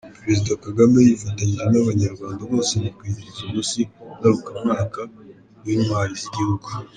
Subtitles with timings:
[0.21, 3.79] Perezida Kagame yifatanyije n’Abanyarwanda bose mu kwizihiza umunsi
[4.17, 5.01] ngarukamwaka
[5.63, 6.67] w’Intwari z’igihugu.